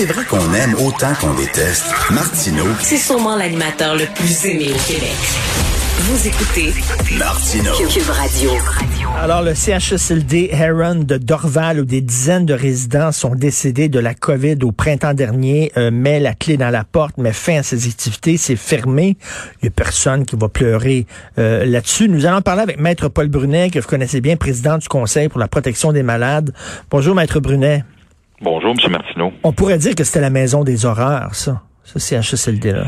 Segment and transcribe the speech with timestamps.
[0.00, 4.90] C'est vrai qu'on aime autant qu'on déteste, Martineau, C'est sûrement l'animateur le plus aimé au
[4.90, 5.12] Québec.
[5.98, 6.72] Vous écoutez
[7.18, 7.74] Martineau.
[7.86, 8.50] Cube Radio.
[9.18, 14.14] Alors, le CHSLD Heron de Dorval, où des dizaines de résidents sont décédés de la
[14.14, 17.86] COVID au printemps dernier, euh, met la clé dans la porte, met fin à ses
[17.86, 19.18] activités, c'est fermé.
[19.60, 21.04] Il n'y a personne qui va pleurer
[21.38, 22.08] euh, là-dessus.
[22.08, 25.40] Nous allons parler avec Maître Paul Brunet, que vous connaissez bien, président du Conseil pour
[25.40, 26.54] la protection des malades.
[26.90, 27.84] Bonjour, Maître Brunet.
[28.40, 28.90] Bonjour, M.
[28.90, 29.32] Martineau.
[29.42, 32.84] On pourrait dire que c'était la maison des horreurs, ça, ce CHSLD-là.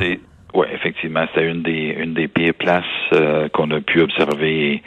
[0.55, 4.83] Oui, effectivement, c'était une des une des pires places euh, qu'on a pu observer,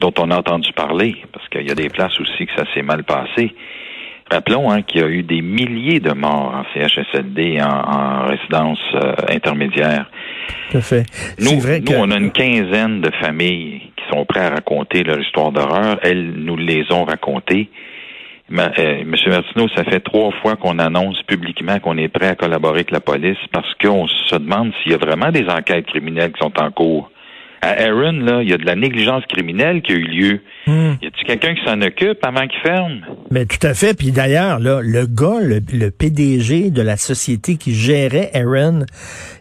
[0.00, 2.82] dont on a entendu parler, parce qu'il y a des places aussi que ça s'est
[2.82, 3.54] mal passé.
[4.30, 8.78] Rappelons hein, qu'il y a eu des milliers de morts en CHSLD, en, en résidence
[8.94, 10.10] euh, intermédiaire.
[10.70, 11.06] Tout à fait.
[11.38, 11.96] Nous, C'est vrai nous, que...
[11.96, 15.98] on a une quinzaine de familles qui sont prêtes à raconter leur histoire d'horreur.
[16.02, 17.70] Elles nous les ont racontées.
[18.50, 22.76] Euh, Monsieur Martineau, ça fait trois fois qu'on annonce publiquement qu'on est prêt à collaborer
[22.76, 26.40] avec la police parce qu'on se demande s'il y a vraiment des enquêtes criminelles qui
[26.40, 27.10] sont en cours.
[27.60, 30.40] À Aaron, là, il y a de la négligence criminelle qui a eu lieu.
[30.66, 30.92] Hmm.
[31.02, 33.00] Y a-t-il quelqu'un qui s'en occupe avant qu'il ferme?
[33.30, 33.94] Mais tout à fait.
[33.94, 38.84] Puis d'ailleurs, là, le gars, le, le PDG de la société qui gérait Aaron,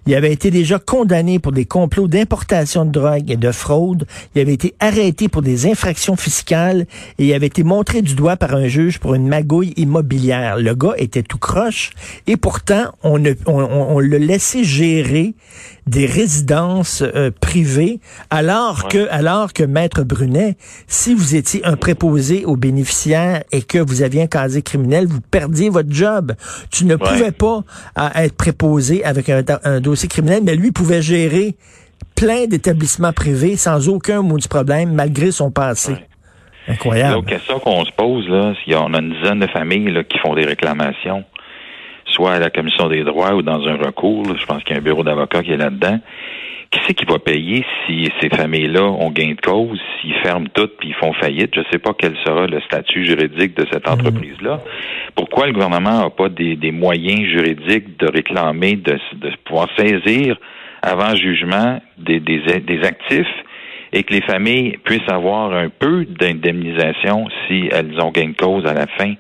[0.08, 4.08] il avait été déjà condamné pour des complots d'importation de drogue et de fraude.
[4.36, 6.86] Il avait été arrêté pour des infractions fiscales
[7.20, 10.58] et il avait été montré du doigt par un juge pour une magouille immobilière.
[10.58, 11.92] Le gars était tout croche
[12.26, 15.34] et pourtant, on, on, on, on l'a laissé gérer
[15.88, 18.00] des résidences euh, privées
[18.30, 23.78] alors que alors que maître Brunet si vous étiez un préposé aux bénéficiaires et que
[23.78, 26.34] vous aviez un casier criminel vous perdiez votre job.
[26.72, 27.64] Tu ne pouvais pas
[27.98, 31.56] euh, être préposé avec un, un dossier criminel mais lui pouvait gérer
[32.16, 35.94] plein d'établissements privés sans aucun mot de problème malgré son passé.
[35.94, 36.08] Ouais.
[36.68, 37.16] incroyable.
[37.16, 40.18] L'autre question qu'on se pose, là, c'est qu'on a une dizaine de familles là, qui
[40.20, 41.24] font des réclamations,
[42.18, 44.24] soit à la commission des droits ou dans un recours.
[44.24, 44.34] là.
[44.38, 46.00] Je pense qu'il y a un bureau d'avocats qui est là-dedans.
[46.72, 50.76] Qui c'est qui va payer si ces familles-là ont gain de cause, s'ils ferment toutes
[50.78, 51.52] puis ils font faillite?
[51.56, 54.60] Je ne sais pas quel sera le statut juridique de cette entreprise-là.
[55.16, 60.36] Pourquoi le gouvernement n'a pas des, des moyens juridiques de réclamer, de, de pouvoir saisir
[60.82, 63.34] avant jugement des, des, des actifs
[63.98, 68.64] et que les familles puissent avoir un peu d'indemnisation si elles ont gain de cause
[68.68, 69.14] à la fin.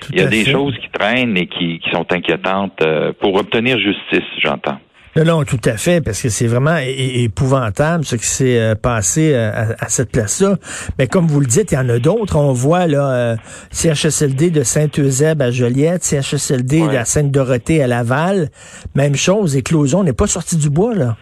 [0.00, 0.52] Tout Il y a des fait.
[0.52, 4.78] choses qui traînent et qui, qui sont inquiétantes euh, pour obtenir justice, j'entends.
[5.16, 9.32] Non, non, tout à fait, parce que c'est vraiment épouvantable ce qui s'est euh, passé
[9.34, 10.56] euh, à, à cette place-là.
[10.98, 12.36] Mais comme vous le dites, il y en a d'autres.
[12.36, 13.36] On voit là euh,
[13.72, 18.48] CHSLD de Saint-Eusèbe à Joliette, CHSLD de la Sainte-Dorothée à Laval.
[18.94, 21.16] Même chose, éclosion, on n'est pas sorti du bois, là.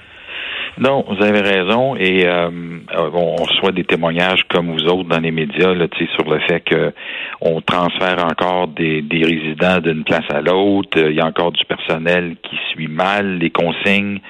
[0.81, 1.95] Non, vous avez raison.
[1.97, 2.49] Et euh,
[2.97, 5.87] euh, on reçoit des témoignages comme vous autres dans les médias là,
[6.17, 6.93] sur le fait que
[7.43, 10.99] on transfère encore des, des résidents d'une place à l'autre.
[10.99, 14.21] Euh, Il y a encore du personnel qui suit mal les consignes.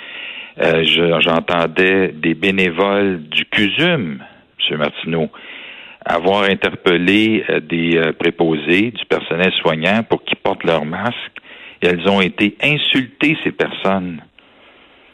[0.61, 4.19] Euh, je- J'entendais des bénévoles du CUSUM,
[4.71, 4.77] M.
[4.79, 5.31] Martineau,
[6.05, 11.15] avoir interpellé euh, des préposés, du personnel soignant pour qu'ils portent leur masque.
[11.83, 14.21] Et elles ont été insultées, ces personnes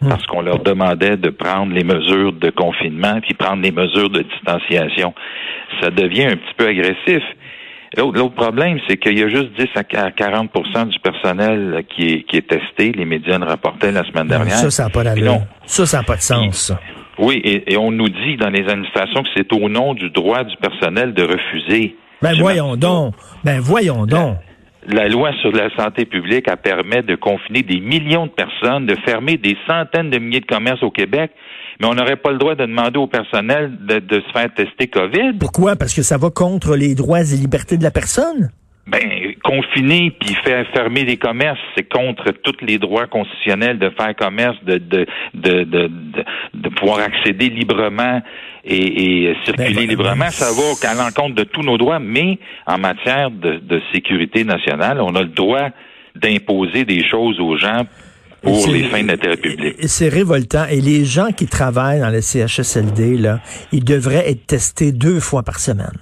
[0.00, 4.22] parce qu'on leur demandait de prendre les mesures de confinement puis prendre les mesures de
[4.22, 5.14] distanciation.
[5.80, 7.22] Ça devient un petit peu agressif.
[7.96, 12.36] L'autre problème, c'est qu'il y a juste 10 à 40% du personnel qui est, qui
[12.36, 12.92] est testé.
[12.92, 14.56] Les médias le rapportaient la semaine dernière.
[14.56, 15.40] Ça, ça n'a pas d'allure.
[15.64, 16.72] Ça, ça n'a pas de sens.
[17.18, 20.44] Oui, et, et on nous dit dans les administrations que c'est au nom du droit
[20.44, 21.96] du personnel de refuser.
[22.20, 23.14] Ben voyons donc.
[23.44, 24.36] Ben voyons donc.
[24.88, 28.94] La loi sur la santé publique a permis de confiner des millions de personnes, de
[29.04, 31.32] fermer des centaines de milliers de commerces au Québec,
[31.80, 35.38] mais on n'aurait pas le droit de demander au personnel de, se faire tester COVID.
[35.40, 35.74] Pourquoi?
[35.74, 38.50] Parce que ça va contre les droits et libertés de la personne?
[38.88, 44.14] Ben, confiner puis faire fermer les commerces, c'est contre tous les droits constitutionnels de faire
[44.14, 46.24] commerce, de de de de, de,
[46.54, 48.22] de pouvoir accéder librement
[48.64, 48.76] et,
[49.30, 50.16] et circuler Ben, ben, librement.
[50.16, 54.44] ben, Ça va à l'encontre de tous nos droits, mais en matière de, de sécurité
[54.44, 55.70] nationale, on a le droit
[56.14, 57.86] d'imposer des choses aux gens
[58.42, 59.74] pour les fins d'intérêt public.
[59.80, 60.66] C'est révoltant.
[60.70, 63.40] Et les gens qui travaillent dans le CHSLD, là,
[63.72, 65.98] ils devraient être testés deux fois par semaine.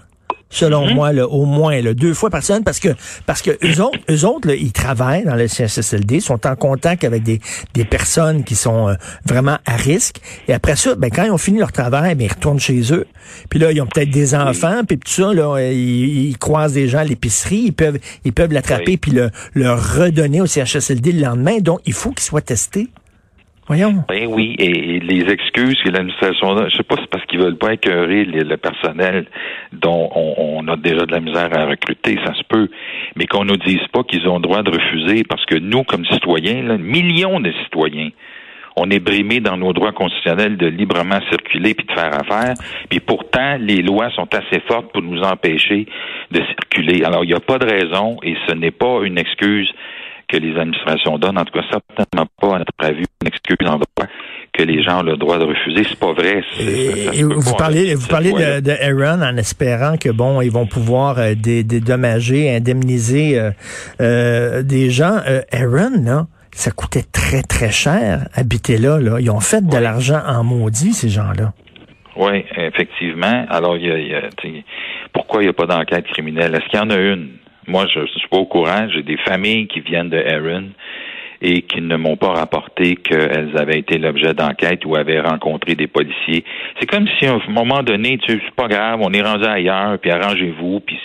[0.55, 2.91] Selon moi, là, au moins là, deux fois par semaine, parce que
[3.27, 7.05] parce que eux autres, eux autres là, ils travaillent dans le CHSLD, sont en contact
[7.05, 7.41] avec des,
[7.75, 8.95] des personnes qui sont euh,
[9.27, 10.21] vraiment à risque.
[10.49, 13.07] Et après ça, ben, quand ils ont fini leur travail, ben, ils retournent chez eux.
[13.51, 16.89] Puis là, ils ont peut-être des enfants, puis tout ça, là, ils, ils croisent des
[16.89, 18.97] gens à l'épicerie, ils peuvent ils peuvent l'attraper Oui.
[18.97, 21.59] puis le, le redonner au CHSLD le lendemain.
[21.59, 22.89] Donc, il faut qu'ils soient testés.
[23.67, 24.05] Voyons.
[24.09, 27.73] Ben oui, et, les excuses que l'administration je sais pas, c'est parce qu'ils veulent pas
[27.73, 29.27] écœurer le personnel
[29.73, 32.69] dont on, on a déjà de la misère à recruter, ça se peut,
[33.17, 36.05] mais qu'on nous dise pas qu'ils ont le droit de refuser, parce que nous, comme
[36.07, 38.11] citoyens, là, millions de citoyens,
[38.77, 42.55] on est brimés dans nos droits constitutionnels de librement circuler puis de faire affaire,
[42.89, 45.87] puis pourtant les lois sont assez fortes pour nous empêcher
[46.31, 47.05] de circuler.
[47.05, 49.73] Alors il n'y a pas de raison et ce n'est pas une excuse
[50.35, 53.77] que les administrations donnent, en tout cas certainement pas à notre avis une excuse en
[53.77, 54.09] droit
[54.53, 55.85] que les gens ont le droit de refuser.
[55.89, 56.43] C'est pas vrai.
[56.57, 56.63] Ça-
[57.15, 61.19] Et, vous parlez, vous parlez de, de Aaron en espérant que bon, ils vont pouvoir
[61.19, 63.51] euh, dé- dédommager, indemniser euh,
[64.01, 65.19] euh, des gens.
[65.27, 68.99] Euh, Aaron, là, ça coûtait très très cher habiter là.
[69.01, 69.81] Là, ils ont fait de Ouais.
[69.81, 71.53] l'argent en maudit ces gens-là.
[72.17, 73.45] Oui, effectivement.
[73.51, 74.65] Alors, il y a, y
[75.13, 76.55] pourquoi il n'y a pas d'enquête criminelle?
[76.55, 77.31] Est-ce qu'il y en a une?
[77.67, 78.89] Moi, je ne suis pas au courant.
[78.91, 80.71] J'ai des familles qui viennent de Aaron
[81.41, 85.87] et qui ne m'ont pas rapporté qu'elles avaient été l'objet d'enquête ou avaient rencontré des
[85.87, 86.45] policiers.
[86.81, 89.45] C'est comme si à un moment donné, tu sais, c'est pas grave, on est rendu
[89.45, 90.99] ailleurs, puis arrangez-vous, puis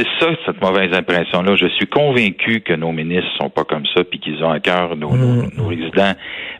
[0.00, 1.56] c'est ça, cette mauvaise impression-là.
[1.56, 4.96] Je suis convaincu que nos ministres sont pas comme ça, puis qu'ils ont à cœur
[4.96, 6.12] nos, nos, nos résidents.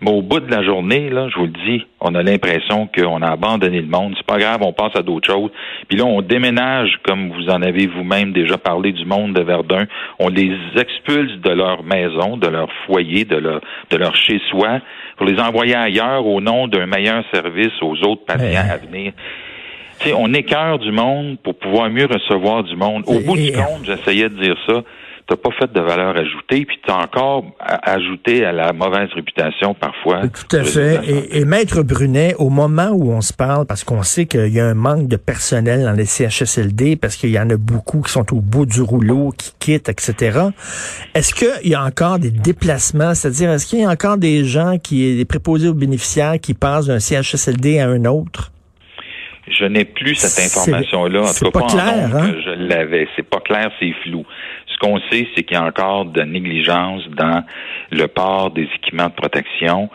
[0.02, 3.22] Mais au bout de la journée, là, je vous le dis, on a l'impression qu'on
[3.22, 4.14] a abandonné le monde.
[4.16, 5.50] C'est pas grave, on passe à d'autres choses.
[5.88, 9.86] Puis là, on déménage, comme vous en avez vous-même déjà parlé du monde de Verdun.
[10.18, 13.60] On les expulse de leur maison, de leur foyer, de leur,
[13.90, 14.80] de leur chez-soi,
[15.16, 19.12] pour les envoyer ailleurs au nom d'un meilleur service aux autres patients à venir.
[20.02, 23.04] Sais, on écœure du monde pour pouvoir mieux recevoir du monde.
[23.06, 24.82] Au bout du compte, j'essayais de dire ça,
[25.30, 30.22] t'as pas fait de valeur ajoutée, puis t'as encore ajouté à la mauvaise réputation parfois.
[30.22, 31.00] Tout à fait.
[31.06, 34.58] Et, et Maître Brunet, au moment où on se parle, parce qu'on sait qu'il y
[34.58, 38.10] a un manque de personnel dans les CHSLD, parce qu'il y en a beaucoup qui
[38.10, 40.40] sont au bout du rouleau, qui quittent, etc.
[41.14, 43.14] Est-ce qu'il y a encore des déplacements?
[43.14, 46.86] C'est-à-dire, est-ce qu'il y a encore des gens qui, des préposés aux bénéficiaires qui passent
[46.86, 48.50] d'un CHSLD à un autre?
[49.50, 51.22] Je n'ai plus cette information-là.
[51.22, 52.32] En tout cas, pas pas, clair, en nombre hein?
[52.32, 53.08] que je l'avais.
[53.16, 54.24] C'est pas clair, c'est flou.
[54.66, 57.44] Ce qu'on sait, c'est qu'il y a encore de négligence dans
[57.90, 59.90] le port des équipements de protection.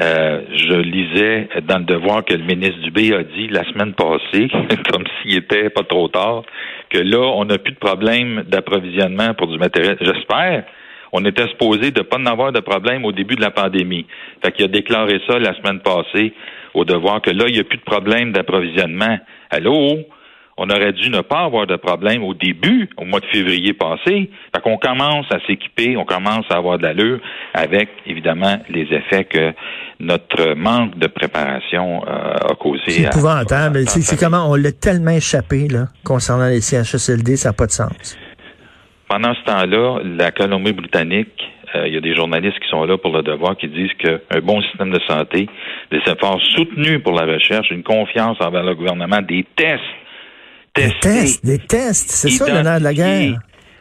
[0.00, 4.48] Euh, je lisais dans le devoir que le ministre Dubé a dit la semaine passée,
[4.92, 6.42] comme s'il était pas trop tard,
[6.90, 9.96] que là, on n'a plus de problème d'approvisionnement pour du matériel.
[10.00, 10.64] J'espère.
[11.12, 14.06] On était supposé de pas en avoir de problème au début de la pandémie.
[14.44, 16.34] Fait qu'il a déclaré ça la semaine passée
[16.76, 19.18] au devoir que là, il n'y a plus de problème d'approvisionnement.
[19.50, 19.98] Allô?
[20.58, 24.30] On aurait dû ne pas avoir de problème au début, au mois de février passé.
[24.54, 27.20] Fait qu'on commence à s'équiper, on commence à avoir de l'allure
[27.52, 29.52] avec, évidemment, les effets que
[30.00, 32.82] notre manque de préparation euh, a causé.
[32.88, 33.86] C'est épouvantable.
[33.86, 38.18] C'est comment on l'a tellement échappé, là, concernant les CHSLD, ça n'a pas de sens.
[39.08, 41.42] Pendant ce temps-là, la Colombie-Britannique,
[41.86, 44.62] il y a des journalistes qui sont là pour le devoir qui disent qu'un bon
[44.62, 45.48] système de santé,
[45.90, 49.82] des efforts soutenus pour la recherche, une confiance envers le gouvernement, des tests,
[50.74, 53.38] Des tests, des tests, c'est ça le nerf de la guerre.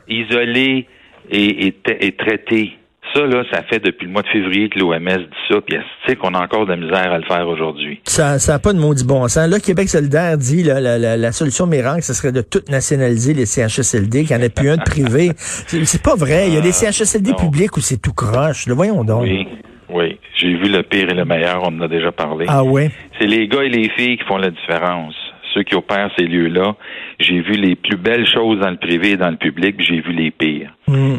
[0.07, 0.87] Isolés
[1.29, 2.73] et, et, et traités.
[3.15, 6.17] Ça, là, ça fait depuis le mois de février que l'OMS dit ça, puis elle
[6.17, 8.01] qu'on a encore de la misère à le faire aujourd'hui?
[8.03, 9.49] Ça n'a pas de maudit bon sens.
[9.49, 13.33] Là, Québec solidaire dit là, la, la, la solution miracle, ce serait de tout nationaliser
[13.33, 15.31] les CHSLD, qu'il n'y en ait plus un de privé.
[15.37, 16.47] C'est c'est pas vrai.
[16.47, 17.35] Il y a des CHSLD non.
[17.37, 18.67] publics où c'est tout croche.
[18.67, 19.23] Le voyons donc.
[19.23, 19.47] Oui,
[19.89, 20.19] oui.
[20.37, 22.45] J'ai vu le pire et le meilleur, on en a déjà parlé.
[22.49, 22.91] Ah ouais?
[23.19, 25.15] C'est les gars et les filles qui font la différence.
[25.53, 26.75] Ceux qui opèrent ces lieux-là,
[27.19, 30.01] j'ai vu les plus belles choses dans le privé et dans le public, puis j'ai
[30.01, 30.75] vu les pires.
[30.87, 31.17] Hmm.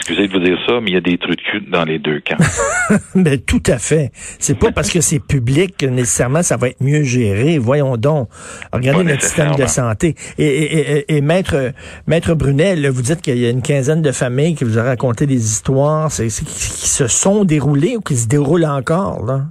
[0.00, 1.98] Excusez de vous dire ça, mais il y a des trucs de cul dans les
[1.98, 2.36] deux camps.
[3.14, 4.10] Ben, tout à fait.
[4.14, 7.58] C'est pas parce que c'est public que nécessairement ça va être mieux géré.
[7.58, 8.28] Voyons donc.
[8.72, 10.14] Regardez Pas notre système de santé.
[10.38, 11.72] Et, et, et, et maître,
[12.06, 14.82] maître Brunet, là, vous dites qu'il y a une quinzaine de familles qui vous ont
[14.82, 19.24] raconté des histoires qui, qui se sont déroulées ou qui se déroulent encore.
[19.24, 19.42] Là?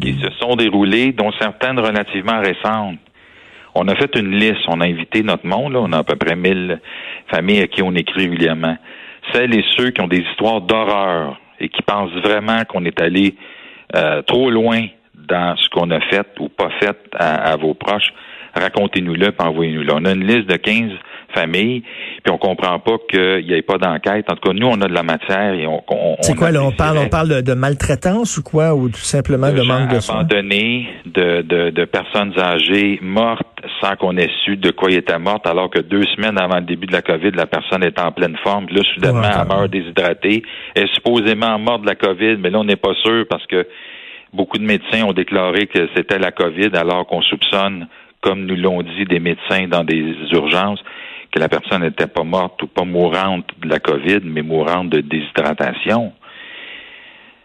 [0.00, 2.98] Qui se sont déroulées, dont certaines relativement récentes.
[3.74, 6.16] On a fait une liste, on a invité notre monde, là, on a à peu
[6.16, 6.80] près 1000
[7.30, 8.76] familles à qui on écrit régulièrement.
[9.32, 13.34] Celles et ceux qui ont des histoires d'horreur et qui pensent vraiment qu'on est allé
[13.94, 18.12] euh, trop loin dans ce qu'on a fait ou pas fait à, à vos proches,
[18.54, 19.92] racontez-nous-le, puis envoyez-nous-le.
[19.92, 20.92] On a une liste de 15
[21.34, 21.82] famille,
[22.24, 24.26] puis on comprend pas qu'il n'y ait pas d'enquête.
[24.30, 25.82] En tout cas, nous, on a de la matière et on.
[25.88, 28.96] on c'est quoi là On parle, on parle de, de maltraitance ou quoi, ou tout
[28.98, 30.20] simplement de, manque de soins?
[30.20, 33.46] abandonnés, de, de, de personnes âgées mortes
[33.80, 36.64] sans qu'on ait su de quoi ils étaient mortes, alors que deux semaines avant le
[36.64, 38.66] début de la COVID, la personne est en pleine forme.
[38.70, 40.42] Là, soudainement, Ouais, elle meurt déshydratée.
[40.74, 43.66] Elle est supposément morte de la COVID, mais là, on n'est pas sûr parce que
[44.32, 47.88] beaucoup de médecins ont déclaré que c'était la COVID, alors qu'on soupçonne,
[48.20, 50.82] comme nous l'ont dit des médecins dans des urgences,
[51.32, 55.00] que la personne n'était pas morte ou pas mourante de la COVID, mais mourante de
[55.00, 56.12] déshydratation.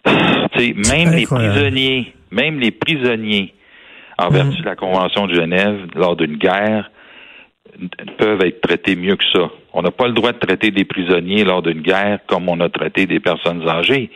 [0.55, 3.53] Tu sais, même les prisonniers, même les prisonniers,
[4.17, 6.91] en vertu de la Convention de Genève, lors d'une guerre,
[8.17, 9.50] peuvent être traités mieux que ça.
[9.74, 12.70] On n'a pas le droit de traiter des prisonniers lors d'une guerre comme on a
[12.70, 14.12] traité des personnes âgées.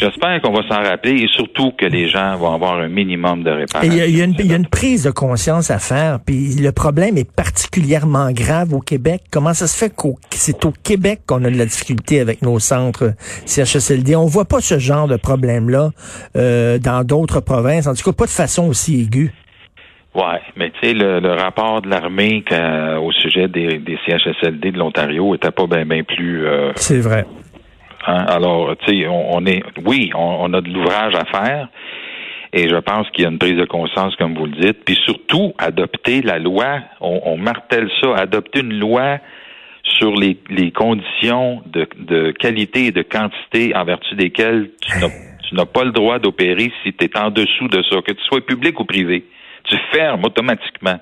[0.00, 3.50] J'espère qu'on va s'en rappeler et surtout que les gens vont avoir un minimum de
[3.50, 3.92] réparation.
[3.92, 5.78] Il y, a, il y a une, il y a une prise de conscience à
[5.78, 9.24] faire, puis le problème est particulièrement grave au Québec.
[9.30, 12.58] Comment ça se fait que c'est au Québec qu'on a de la difficulté avec nos
[12.58, 13.12] centres
[13.44, 14.16] CHSLD?
[14.16, 15.90] On voit pas ce genre de problème-là
[16.36, 19.32] euh, dans d'autres provinces, en tout cas pas de façon aussi aiguë.
[20.14, 24.70] Ouais, mais tu sais, le, le rapport de l'armée qu'à- au sujet des, des CHSLD
[24.72, 27.24] de l'Ontario était pas bien ben plus euh, C'est vrai.
[28.06, 28.24] Hein?
[28.28, 31.68] Alors, tu sais, on, on est, oui, on, on a de l'ouvrage à faire.
[32.52, 34.84] Et je pense qu'il y a une prise de conscience, comme vous le dites.
[34.84, 39.18] Puis surtout, adopter la loi, on, on martèle ça, adopter une loi
[39.98, 45.08] sur les, les conditions de, de qualité et de quantité en vertu desquelles tu n'as,
[45.48, 48.22] tu n'as pas le droit d'opérer si tu es en dessous de ça, que tu
[48.24, 49.24] sois public ou privé.
[49.64, 50.98] Tu fermes automatiquement.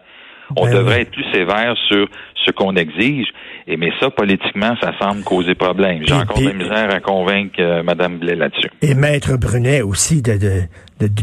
[0.56, 1.00] On Ben devrait oui.
[1.02, 2.06] être plus sévère sur
[2.44, 3.28] ce qu'on exige.
[3.66, 6.02] Et mais ça, politiquement, ça semble causer problème.
[6.06, 8.68] J'ai encore de la misère à convaincre euh, Mme Blais là-dessus.
[8.82, 10.66] Et Maître Brunet aussi de-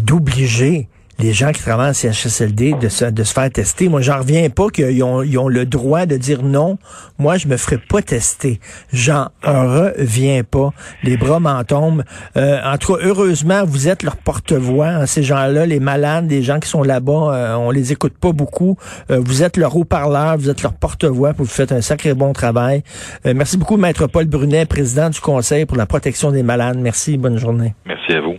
[0.05, 0.87] d'obliger
[1.19, 3.89] les gens qui travaillent en CHSLD de se, de se faire tester.
[3.89, 6.77] Moi, j'en reviens pas qu'ils ont, ils ont le droit de dire non.
[7.17, 8.59] Moi, je me ferai pas tester.
[8.93, 10.71] J'en reviens pas.
[11.03, 12.03] Les bras m'en tombent.
[12.37, 14.87] Euh, en tout cas, heureusement, vous êtes leur porte-voix.
[14.87, 18.31] hein, ces gens-là, les malades, les gens qui sont là-bas, euh, on les écoute pas
[18.31, 18.77] beaucoup.
[19.11, 22.83] Euh, vous êtes leur haut-parleur, vous êtes leur porte-voix, vous faites un sacré bon travail.
[23.25, 26.77] Euh, merci beaucoup, Maître Paul Brunet, président du Conseil pour la protection des malades.
[26.79, 27.73] Merci, bonne journée.
[27.85, 28.35] Merci à vous.